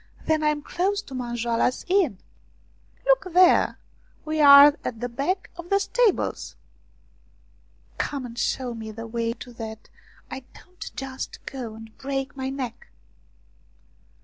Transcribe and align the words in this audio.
"Then 0.25 0.41
I 0.41 0.47
am 0.47 0.63
close 0.63 1.03
to 1.03 1.13
Manjoala's 1.13 1.85
Inn."" 1.87 2.17
Look 3.05 3.31
there; 3.33 3.77
we 4.25 4.41
are 4.41 4.75
at 4.83 4.99
the 4.99 5.07
back 5.07 5.51
of 5.57 5.69
the 5.69 5.77
stables."" 5.77 6.55
Come 7.99 8.25
and 8.25 8.35
show 8.35 8.73
me 8.73 8.89
the 8.89 9.05
way 9.05 9.35
so 9.39 9.53
that 9.53 9.89
I 10.31 10.39
don't 10.55 10.89
just 10.95 11.45
go 11.45 11.75
and 11.75 11.95
break 11.99 12.35
my 12.35 12.49
neck." 12.49 12.89